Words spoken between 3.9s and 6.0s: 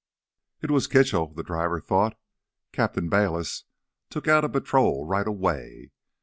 took out a patrol right away.